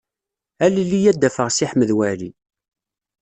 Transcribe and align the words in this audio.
Alel-iyi 0.65 1.07
ad 1.11 1.17
d-afeɣ 1.19 1.47
Si 1.51 1.65
Ḥmed 1.71 1.89
Waɛli. 1.97 2.31